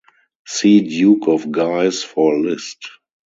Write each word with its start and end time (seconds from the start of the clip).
See 0.47 0.81
Duke 0.81 1.27
of 1.27 1.51
Guise 1.51 2.01
for 2.01 2.33
a 2.33 2.39
list. 2.39 2.89